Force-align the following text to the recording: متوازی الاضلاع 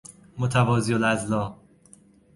متوازی 0.37 0.93
الاضلاع 0.93 1.55